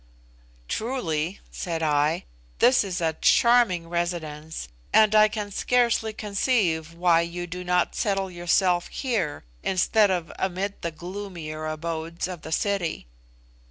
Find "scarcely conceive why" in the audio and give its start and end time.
5.51-7.21